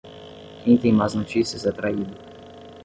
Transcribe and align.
Quem 0.63 0.77
tem 0.79 0.91
más 0.91 1.13
notícias 1.13 1.63
é 1.63 1.71
traído. 1.71 2.17